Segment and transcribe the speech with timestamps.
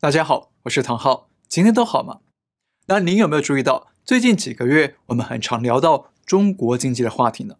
[0.00, 2.20] 大家好，我是唐浩，今天都好吗？
[2.86, 7.56] 那您有没有注意到，最近几个月我们很常聊到中国经济的话题呢？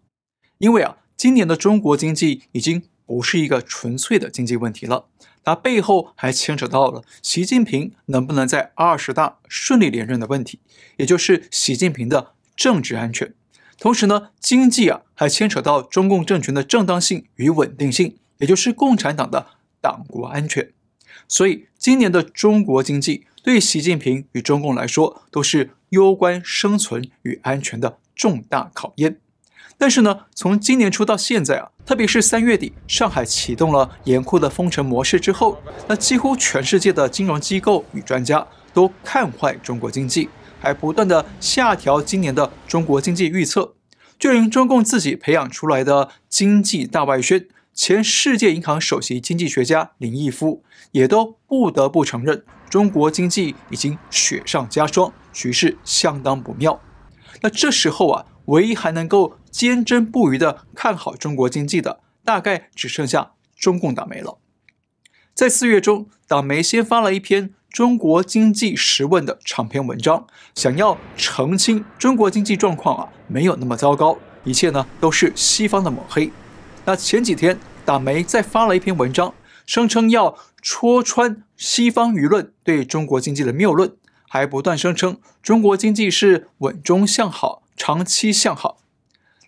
[0.59, 5.07] 因为啊，今年的中国经济已经不是一个纯粹的经济问题了，
[5.43, 10.61] 它背后还牵扯到了习近平能不能在二十大顺利连任的问题，
[10.99, 13.35] 也就是习近平的政治安全。
[13.81, 19.49] 同时呢，经济啊还牵扯到中共政权的正当性与稳定性，也就是共产党的
[19.81, 20.73] 党国安全。
[21.29, 29.19] 所以，今年的中国经济对习近平与中共来说都是攸关生存与安全的重大考验。
[29.77, 43.75] 但是呢，从今年初到现在啊，特别是三月底，上海启动了严酷的封城模式之后，那几乎全世界的金融机构与专家都看坏中国经济，还不断的下调今年的中国经济预测，
[44.19, 47.47] 就连中共自己培养出来的经济大外宣。
[47.79, 56.81] 前世界银行首席经济学家林毅夫也都不得不承认，中国经济已经雪上加霜，局势相当不妙。
[57.41, 64.39] 那这时候啊，唯一还能够坚贞不渝的看好中国经济的，大概只剩下中共党媒了。
[65.33, 70.27] 在四月中，党媒先发了一篇《中国经济十问》的长篇文章，
[70.57, 76.33] 想要澄清中国经济状况啊，没有那么糟糕，一切呢都是西方的抹黑。
[76.89, 79.35] 那前几天，党媒再发了一篇文章，
[79.67, 83.95] 声称要戳穿西方舆论对中国经济的谬论，
[84.27, 88.81] 还不断声称中国经济是稳中向好、长期向好。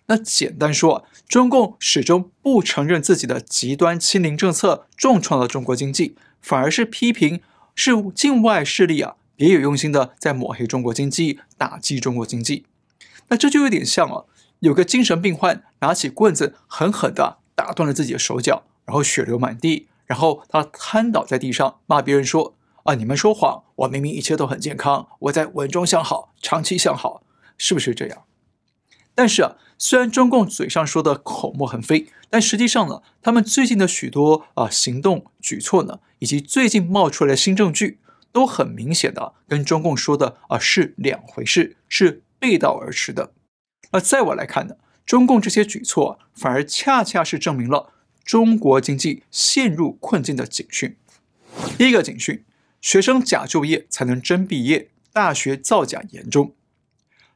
[0.05, 7.41] 那简单说，中共始终不承认自己的极端清零政策重创了中国经济，反而是批评
[7.73, 12.67] 是境外势力啊别有用心的在抹黑中国经济、打击中国经济。
[13.29, 14.25] 那这就有点像啊。
[14.61, 23.63] 有个精神病患拿起棍子，狠狠地打断了自己的手脚，然后血流满地，然后他瘫倒在地上，骂别人说：“啊，你们说谎！
[23.77, 27.23] 我明明一切都很健康，我在稳中向好，长期向好，
[27.57, 28.25] 是不是这样？”
[29.15, 37.99] 但是啊，虽然中共嘴上说的口沫横飞，但实际上呢，他们最近的许多啊行动举措呢，以及最近冒出来的新证据，
[38.31, 43.33] 都很明显的跟中共说的啊是两回事，是背道而驰的。
[43.91, 44.75] 而在我来看呢，
[45.05, 47.93] 中共这些举措反而恰恰是证明了
[48.23, 50.95] 中国经济陷入困境的警讯。
[51.77, 52.43] 第一个警讯：
[52.81, 56.53] 学生假就业才能真毕业，大学造假严重。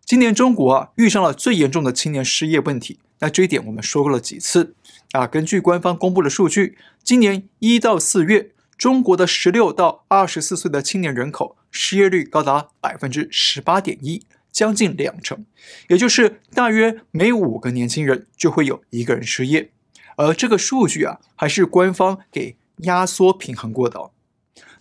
[0.05, 2.99] 今年中国啊遇上了最严重的青年失业问题。
[3.19, 4.75] 那这一点我们说过了几次
[5.11, 5.25] 啊？
[5.25, 14.25] 根据官方公布的数据，今年一到四月，中国的十六到二十四岁的青年人口失业率高达百分之十八点一。
[14.55, 15.45] 将近两成，
[15.89, 19.69] 也就是大约每五个年轻人就会有一个人失业，
[20.15, 24.11] 而这个数据啊，还是官方给压缩平衡过的。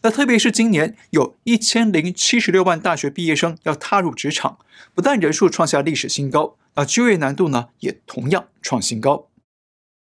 [0.03, 4.61] 那特别是今年有一千零七十六万大学毕业生要踏入职场，
[4.95, 9.29] 不但人数创下历史新高，那就业难度呢也同样创新高。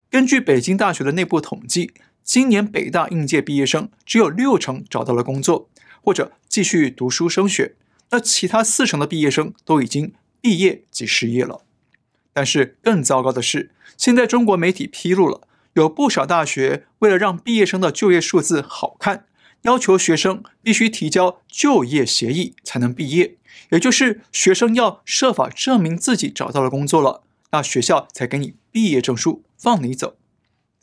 [0.08, 1.90] 根据北京大学的内部统计，
[2.22, 5.68] 今年北大应届毕业生只有六成找到了工作，
[6.00, 7.74] 或者继续读书升学。
[8.10, 11.62] 那其他四成的毕业生都已经毕业即失业了，
[12.32, 19.26] 但是更糟糕的是，现在中国媒体披露了，有不少大学为了让毕业生的就业数字好看，
[19.62, 23.36] 要求学生必须提交就业协议才能毕业，
[23.70, 30.16] 也就是学生要设法证明自己找到了工作了，那学校才给你毕业证书放你走。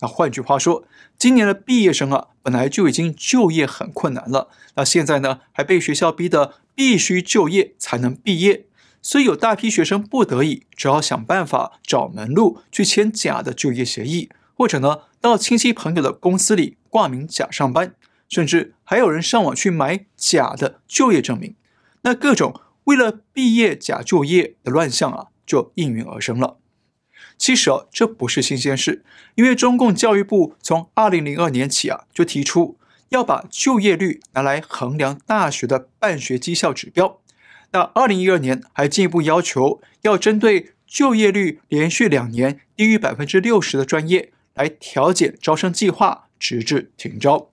[0.01, 0.83] 那换句话说，
[1.17, 6.55] 今年的毕业生啊，本来就已经就业很困难了，那现在呢，还被学校逼得。
[6.73, 8.65] 必须就业才能毕业，
[9.01, 17.93] 所以有大批学生不得已，只好想办法找门路去签假的就业协议，或者呢，到亲戚朋友的公司里挂名假上班，
[18.29, 21.55] 甚至还有人上网去买假的就业证明。
[22.03, 26.57] 那各种为了毕业假就业的乱象啊，就应运而生了。
[27.41, 29.03] 其实啊，这不是新鲜事，
[29.33, 32.77] 因为中共教育部从二零零二年起啊，就提出。
[33.09, 37.19] 要把就业率拿来衡量大学的办学绩效指标。
[37.71, 47.49] 那二零一二年还进一步要求，要针对就业率连续两年低于百分之六十的专业来调减招生计划，直至停招。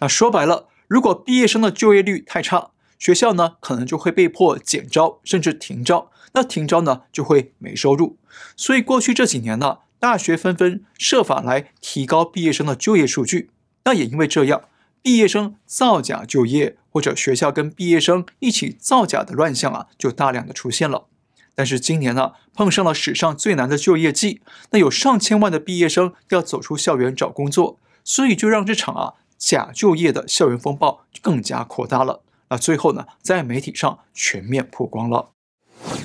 [0.00, 6.10] 那说白了，如果毕业生的就业率太差，学校呢可能就会被迫减招，甚至停招。
[6.32, 8.18] 那停招呢就会没收入。
[8.56, 13.50] 所以过去这几年呢，大学纷纷设法来提高毕业生的就业数据。
[13.84, 14.62] 那也因为这样。
[15.02, 21.06] 毕业生造假就业，或者学校跟毕业生一起造假的乱象啊，就大量的出现了。
[21.54, 24.42] 但是今年呢，碰上了史上最难的就业季，
[24.72, 32.22] 那有上千万的毕业生要走出校园找工作，所以就让这场啊假就业的校园风暴更加扩大了。
[32.50, 35.30] 那最后呢，在媒体上全面曝光了。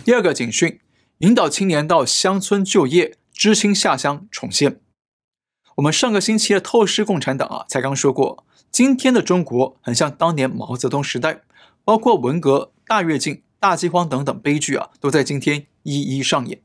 [0.03, 0.79] 第二个警讯：
[1.19, 4.79] 引导青年到乡村就业，知青下乡重现。
[5.75, 11.41] 我们上个星期的透视共产党啊，才刚说过，今天的中国很像当年毛泽东时代，
[11.83, 16.61] 包括文革、大跃进、大饥荒等等悲剧啊，都在今天一一上演。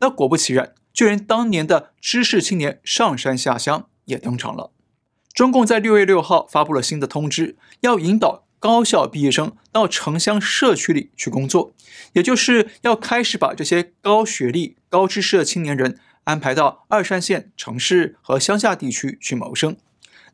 [0.00, 4.72] 那果不其然，就连当年的知识青年上山下乡也登场了。
[5.32, 8.44] 中共在六月六号发布了新的通知，要引导。
[8.60, 11.72] 高校毕业生到城乡社区里去工作，
[12.12, 19.76] 也就是要开始把这些高学历、高知识的青年人安排到二三线城市和乡下地区去谋生。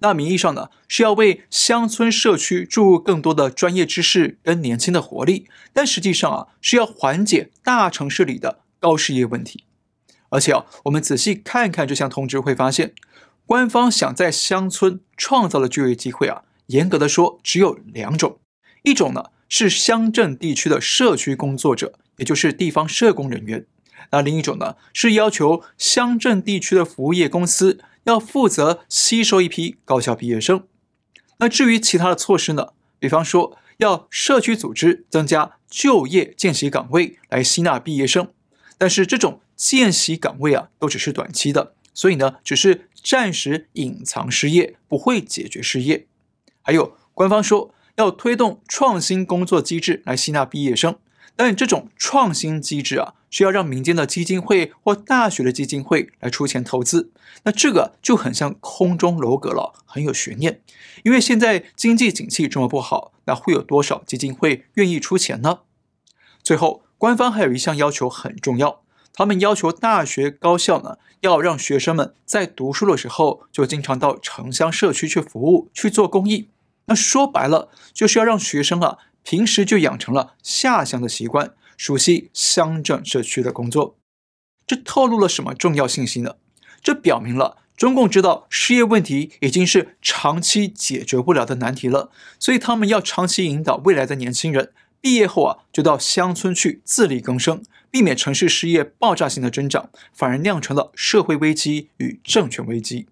[0.01, 9.65] 那名义上呢，是要为乡村社区注入更多的专业知识跟年轻的活力，但实际上啊，是要缓解大城市里的高失业问题。
[10.31, 12.93] 而且啊，我们仔细看看这项通知，会发现
[13.47, 16.43] 官方想在乡村创造的就业机会啊。
[16.67, 18.39] 严格的说，只有两种，
[18.83, 23.63] 一种呢是乡镇地区的社区工作者，也就是地方社工人员；
[24.11, 30.67] 那另一种呢是要求乡镇地区的服务业公司要负责吸收一批高校毕业生。
[31.39, 38.29] 那至于其他的措施呢，比方说要社区组织增加就业见习岗位来吸纳毕业生，
[38.79, 46.07] 但是这种见习岗位啊都只是短期的，所以呢只是暂时隐藏失业，不会解决失业。
[46.67, 50.97] 还有，官方说要推动创新工作机制来吸纳毕业生，
[51.37, 57.13] 但这种创新机制啊，需要让民间的基金会或大学的基金会来出钱投资。
[57.45, 60.61] 那这个就很像空中楼阁了，很有悬念。
[61.05, 65.61] 因为现在经济景气这么不好，那会有多少基金会愿意出钱呢？
[66.43, 76.49] 最后，官方还有一项要求很重要，他们要求大学高校呢，要让学生们在读书的时候就经常到城乡社区去服务，去做公益。
[76.87, 83.97] 那说白了，就是要让学生啊，平时就养成了下乡的习惯，熟悉乡镇社区的工作。
[84.67, 86.37] 这透露了什么重要信息呢？
[86.83, 103.07] 这表明了中共知道失业问题已经是长期解决不了的难题了，所以他们要长期引导未来的年轻人毕业后啊，就到乡村去自力更生，避免城市失业爆炸性的增长，反而酿成了社会危机与政权危机。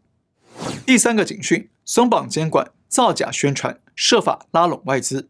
[0.86, 2.70] 第三个警讯：松绑监管。
[2.94, 5.28] 造假宣传，设法拉拢外资。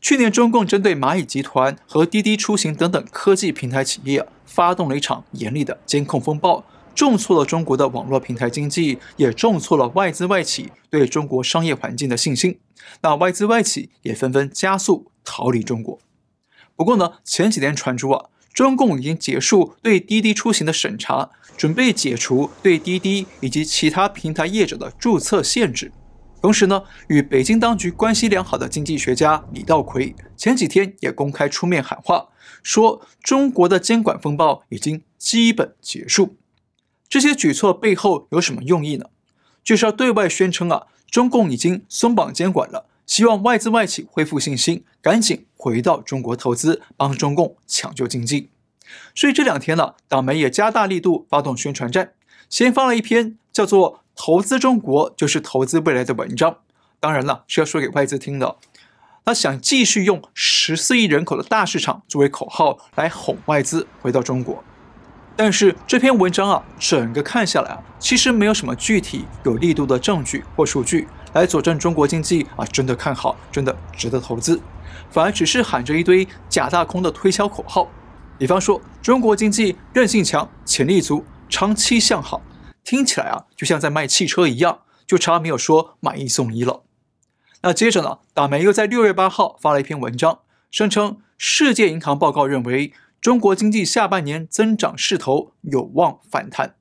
[0.00, 12.58] 去年，中共针对蚂蚁集团和滴滴出行等等科技平台企业，发动了一场严厉的监控风暴，重挫了中国的网络平台经济，也重挫了外资外企对中国商业环境的信心。
[13.02, 16.00] 那外资外企也纷纷加速逃离中国。
[16.74, 25.92] 不过呢，前几天传出啊，中共已经结束对滴滴出行的审查，准备解除对滴滴以及其他平台业者的注册限制。
[26.44, 32.28] 同时呢，与北京当局关系良好的经济学家李稻葵前几天也公开出面喊话，
[32.62, 36.36] 说中国的监管风暴已经基本结束。
[37.08, 39.06] 这些举措背后有什么用意呢？
[39.62, 48.50] 就是要对外宣称啊，中共已经松绑监管了，希望外资外企恢复信心，赶紧回到中国投资，帮中共抢救经济。
[49.14, 52.12] 所以这两天呢，党媒也加大力度发动宣传战，
[52.50, 54.03] 先发了一篇叫做。
[54.16, 56.58] 投资中国就是投资未来的文章，
[57.00, 58.56] 当然了，是要说给外资听的。
[59.24, 64.62] 他想继续用十四亿人口的大市场作为口号来哄外资回到中国。
[65.34, 74.60] 但是这篇文章啊，整个看下来啊，其实没有什么具体有力度的证据或数据来佐证中国经济啊真的看好，真的值得投资，
[75.10, 77.88] 反而只是喊着一堆假大空的推销口号，
[78.38, 82.40] 比方说中国经济韧性强、潜力足、长期向好。
[82.84, 86.84] 听起来啊，就像在卖汽车一样，就差没有说买一送一了。
[87.62, 96.76] 那接着呢，党媒又在六月八号发了一篇文章，声称世界银行报告认为中国经济下半年增长势头有望反弹。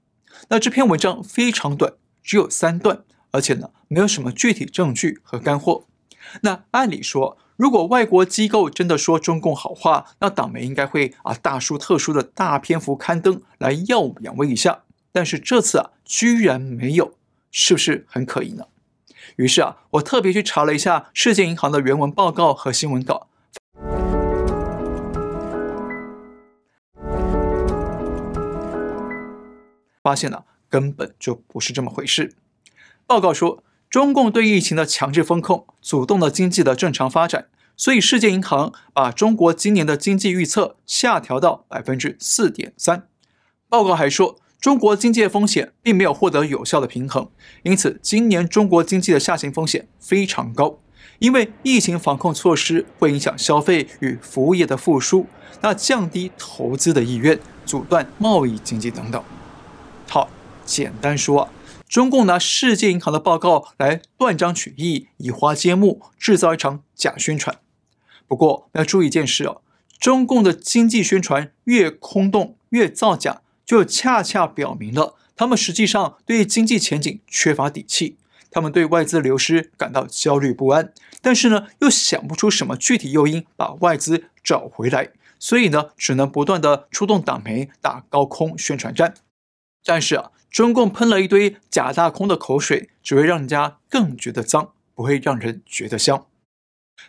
[0.49, 5.85] 那这篇文章非常短，只有三段，而且呢，没有什么具体证据和干货。
[6.41, 14.82] 那按理说，如果外国机构真的说中共好话，那党媒应该会啊大书特书的大篇幅刊登来耀武扬威一下。
[15.15, 17.13] 但是这次啊，居然没有，
[17.51, 18.65] 是不是很可疑呢？
[19.35, 23.27] 于是啊，我特别去查了一下世界银行的原文报告和新闻稿，
[30.01, 32.33] 发现呢、根本就不是这么回事。
[33.05, 43.07] 报告说，中共对疫情的强制封控，阻断了经济的正常发展，所以世界银行把中国今年的经济预测下调到百分之四点三。
[43.69, 44.39] 报告还说。
[44.63, 47.29] 中国经济的风险并没有获得有效的平衡，
[47.63, 50.79] 因此今年中国经济的下行风险非常高。
[51.19, 55.27] 因为疫情防控措施会影响消费与服务业的复苏，
[55.59, 59.21] 那降低投资的意愿，阻断贸易经济等等。
[60.07, 60.29] 好，
[60.63, 61.49] 简单说啊，
[61.89, 67.57] 中共拿世界银行的报告来断章取义、以花接木，制造一场假宣传。
[68.29, 69.61] 不过要注意一件事哦，
[69.99, 73.41] 中共的经济宣传越空洞、越造假。
[73.73, 78.17] 就恰恰表明了，他们实际上对经济前景缺乏底气，
[78.51, 89.15] 他们对外资流失感到焦虑不安，但是呢，又想不出什么具体诱因把外资找回来，所以呢，只能不断地出动党媒打高空宣传战。
[89.83, 96.27] 但是啊，中共喷了一堆假大空的口水，只会让人家更觉得脏，不会让人觉得香。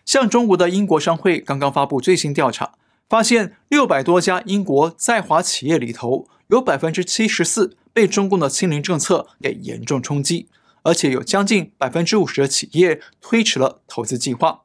[0.07, 2.73] 像中国的英国商会刚刚发布最新调查，
[3.07, 6.27] 发现六百多家英国在华企业里头。
[6.55, 10.49] 有百分之七十四被中共的清零政策给严重冲击，
[10.83, 14.63] 而且有将近百分之五十的企业推迟了投资计划。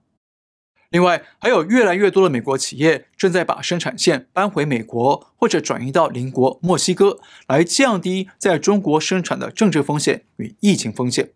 [0.91, 11.31] 另外，还有越来越多的美国企业正在把生产线搬回美国，或者转移到邻国墨西哥，来降低在中国生产的政治风险与疫情风险。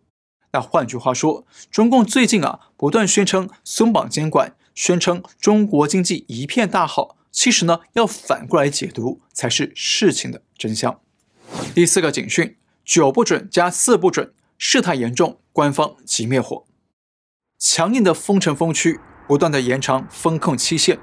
[0.52, 7.18] 那换句话说，中共最近啊不断宣称松绑监管，宣称中国经济一片大好。
[7.34, 11.02] 其实呢，要反过来解读才是事情的真相。
[11.74, 16.66] 第四个警讯：九不准加四不准，事态严重，官方急灭火。
[17.58, 21.00] 强硬的封城封区，不断的延长封控期限，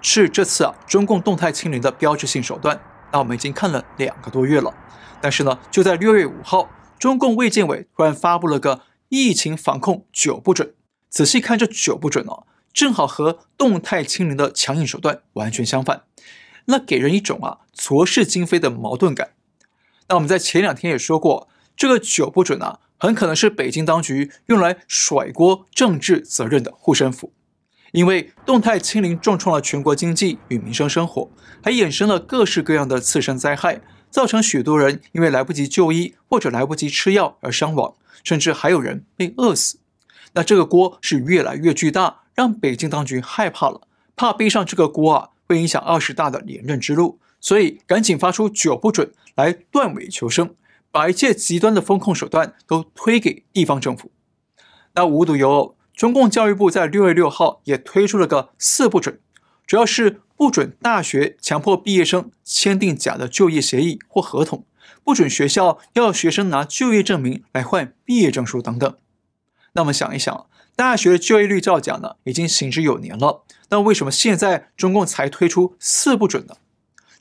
[0.00, 2.80] 是这次啊中共动态清零的标志性手段。
[3.12, 4.74] 那我们已经看了两个多月了，
[5.20, 10.74] 但是呢，就在六月五号，中共卫健委突然发布了个疫情防控九不准。
[11.10, 12.46] 仔细看这九不准哦。
[12.74, 16.02] 正好和动态清零的强硬手段完全相反，
[16.64, 19.30] 那给人一种啊错视今非的矛盾感。
[20.08, 27.32] 那我们在前两天也说过，这个九不准啊，很可能是北京当局用来甩锅政治责任的护身符，
[27.92, 31.30] 因为动态清零重创了全国经济与民生生活，
[31.62, 39.78] 还衍生了各式各样的次生灾害，造成许多人因为来不及就医或者来不及吃药而伤亡，甚至还有人被饿死。
[40.32, 42.22] 那这个锅是越来越巨大。
[42.34, 43.82] 让北京当局害怕了，
[44.16, 50.54] 怕背上这个锅啊，会影响二十大的连任之路，所以赶紧发出九不准来断尾求生，
[50.90, 54.10] 把一切极端的风控手段都推给地方政府。
[54.94, 59.20] 那无独有偶，中共教育部在六月六号也推出了个四不准，
[59.66, 64.66] 主要是不准大学强迫毕业生签订假的就业协议或合同，
[65.04, 68.96] 不准学校要学生拿就业证明来换毕业证书等等。
[69.74, 70.46] 那么想一想。
[70.76, 73.44] 大学的就业率造假呢，已经行之有年了。
[73.70, 76.56] 那为什么现在中共才推出四不准呢？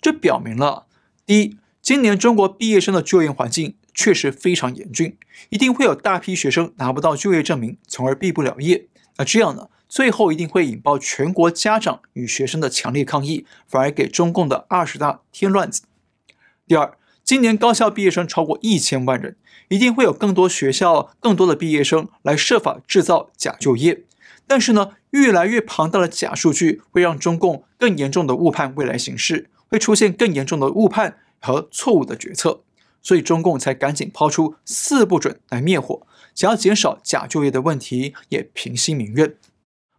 [0.02, 0.88] 这表明了，
[1.26, 5.18] 第一，今年中国毕业生的就业环境确实非常严峻，
[5.50, 8.88] 一定会有大批学生拿不到就业证明，从而毕不了业。
[9.18, 15.84] 那这样呢，最后一定会引爆全国家长与学生的强烈抗议，反而给中共的二十大添乱子。
[16.68, 19.38] 第二，今年高校毕业生超过一千万人。
[19.70, 24.04] 一定会有更多学校、更多的毕业生来设法制造假就业，
[24.46, 32.62] 但是呢，越来越庞大的假数据会让中共更严重的误判未来形势，会出现更严重的误判和错误的决策，
[33.02, 39.36] 所以中共才赶紧抛出四不准来灭火，想要减少假就业的问题，也平息民怨。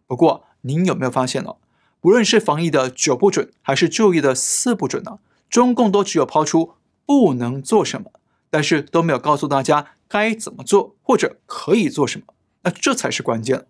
[0.07, 1.55] 不过，您有没有发现呢？
[1.99, 5.19] 不论是防疫的九不准，还是就业的四不准呢？
[5.49, 6.75] 中共都只有抛出
[7.05, 8.11] 不能做什么。
[8.49, 12.27] 但是都没有告诉大家该怎么做或者可以做什么，
[12.63, 13.65] 那这才是关键。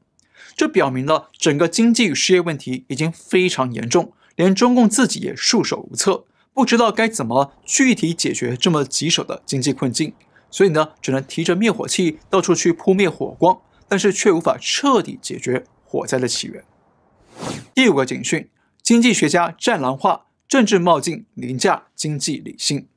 [0.55, 10.13] 这表明了整个经济与失业问题已经非常严重，连中共自己也束手无策，不知道该怎么具体解决这么棘手的经济困境，
[10.51, 16.63] 所以呢，只能提着灭火器到处去扑灭火光，但是却无法彻底解决火灾的起源。
[17.73, 18.49] 第五个警讯：
[18.83, 22.87] 经济学家战狼化，政治冒进，凌驾经济理性。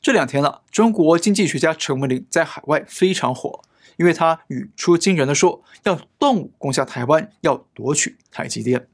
[0.00, 3.62] 这两天了，中国经济学家陈文林在海外非常火，
[3.96, 8.88] 因为他语出惊人的说要动武攻下台湾，要夺取台积电。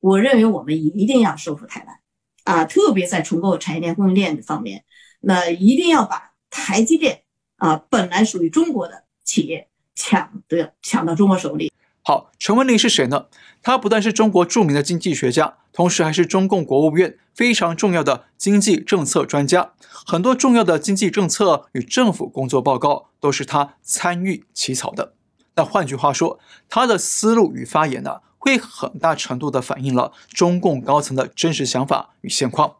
[0.00, 1.98] 我认为我们一定要收复台湾
[2.44, 4.84] 啊，特别在重构产业链供应链方面，
[5.20, 7.22] 那一定要把台积电
[7.56, 11.72] 啊本来属于中国的企业抢得抢到中国手里。
[12.06, 13.28] 好，陈文林是谁呢？
[13.62, 19.72] 他不但是中国著名的经济学家，同时还是中共国务院非常重要的经济政策专家。
[20.04, 25.14] 很多重要的经济政策与政府工作报告都是他参与起草的。
[25.54, 32.74] 那换句话说，他的思路与发言呢，会很大程度地反映了中共高层的真实想法与现况。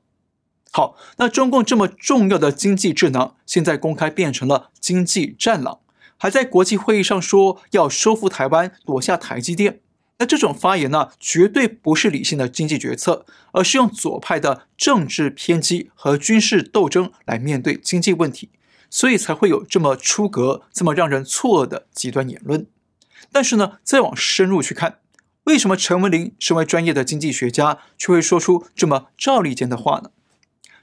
[0.71, 5.79] 好，那中共这么重要的经济智囊，现在公开变成了经济战狼，
[6.17, 9.81] 还在国际会议上说要收复台湾，夺下台积电。
[10.19, 18.51] 那这种发言呢，绝对不是理性的经济决策，而是用左派的政治偏激和军事斗争来面对经济问题，
[18.89, 22.67] 所以才会有这么出格、这么让人错愕的极端言论。
[23.33, 25.01] 但是呢，再往深入去看，
[25.45, 30.11] 为什么陈文玲身为专业的经济学家，却会说出这么照例间的话呢？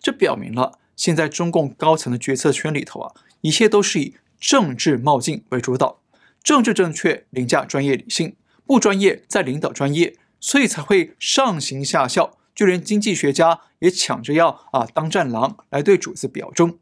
[0.02, 6.02] 这表明了，现在中共高层的决策圈里头啊，一切都是以政治冒进为主导，
[6.44, 16.80] 政治正确凌驾专业理性，不专业在领导专业，所以才会上行下效，就连经济学家也抢着要啊当战狼来对主子表忠。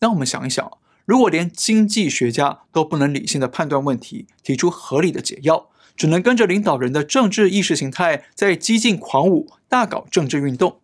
[0.00, 10.80] 那我们想一想，如果连经济学家都不能理性的判断问题，提出合理的解药，只能跟着领导人的政治意识形态在激进狂舞，大搞政治运动。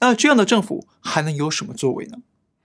[0.00, 2.18] 那这样的政府还能有什么作为呢？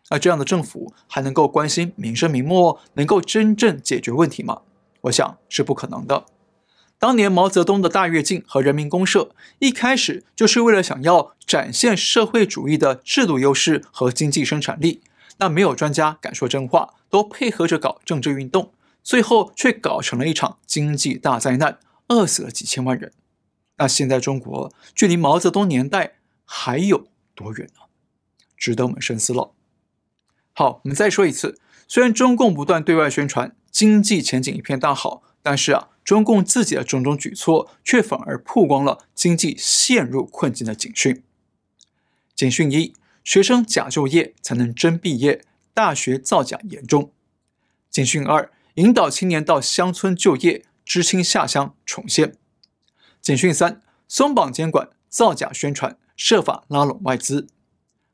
[0.09, 4.61] 那这样的政府还能够关心民生民末，能够真正解决问题吗？
[5.01, 6.25] 我想是不可能的。
[6.97, 15.01] 当年毛泽东的大跃进和人民公社一开始就是为了想要展现社会主义的制度优势和经济生产力，
[15.37, 23.13] 那没有专家敢说真话，都配合着搞政治运动，最后却搞成了一场经济大灾难，饿死了几千万人。
[23.77, 27.85] 那现在中国距离毛泽东年代还有多远呢？
[28.57, 29.51] 值得我们深思了。
[30.59, 41.23] 好，我们再说一次，虽然中共不断对外宣传经济前景一片大好，但是啊，中共自己的种种举措却反而曝光了经济陷入困境的警讯。
[42.35, 47.13] 警讯一：学生假就业才能真毕业，大学造假严重。
[47.89, 52.35] 警讯二：引导青年到乡村就业，知青下乡重现。
[53.21, 55.97] 警讯三：松绑监管，造假宣传。
[56.17, 57.47] 设法拉拢外资。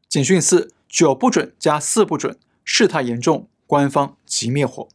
[0.07, 4.87] 警讯四：九不准加四不准，事态严重，官方急灭火。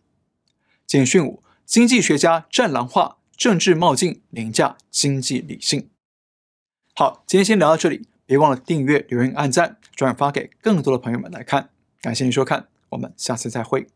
[0.86, 5.90] 简讯五：经济学家战狼化，政治冒进，凌驾经济理性。
[6.94, 11.68] 好，今天先聊到这里，别忘了订阅、留言、按赞、转发给更多的朋友们来看。
[12.00, 13.86] 感谢您收看，我们下次再会。